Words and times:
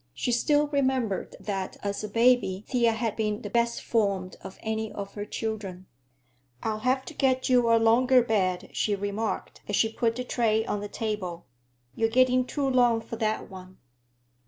She 0.15 0.31
still 0.31 0.65
remembered 0.69 1.35
that, 1.39 1.77
as 1.83 2.03
a 2.03 2.09
baby, 2.09 2.65
Thea 2.67 2.93
had 2.93 3.15
been 3.15 3.43
the 3.43 3.51
"best 3.51 3.83
formed" 3.83 4.35
of 4.41 4.57
any 4.63 4.91
of 4.91 5.13
her 5.13 5.25
children. 5.25 5.85
"I'll 6.63 6.79
have 6.79 7.05
to 7.05 7.13
get 7.13 7.49
you 7.49 7.71
a 7.71 7.77
longer 7.77 8.23
bed," 8.23 8.71
she 8.73 8.95
remarked, 8.95 9.61
as 9.67 9.75
she 9.75 9.93
put 9.93 10.15
the 10.15 10.23
tray 10.23 10.65
on 10.65 10.79
the 10.81 10.89
table. 10.89 11.45
"You're 11.93 12.09
getting 12.09 12.45
too 12.47 12.67
long 12.67 12.99
for 13.01 13.17
that 13.17 13.47
one." 13.47 13.77